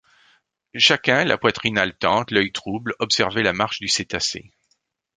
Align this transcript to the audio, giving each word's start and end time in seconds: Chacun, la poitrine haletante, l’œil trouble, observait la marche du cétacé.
Chacun, 0.75 1.25
la 1.25 1.37
poitrine 1.37 1.77
haletante, 1.77 2.31
l’œil 2.31 2.51
trouble, 2.51 2.95
observait 2.97 3.43
la 3.43 3.53
marche 3.53 3.79
du 3.81 3.87
cétacé. 3.87 4.51